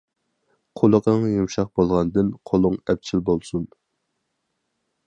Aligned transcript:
قۇلىقىڭ 0.79 1.27
يۇمشاق 1.33 1.69
بولغاندىن، 1.81 2.33
قولۇڭ 2.53 2.79
ئەپچىل 2.87 3.25
بولسۇن. 3.31 3.71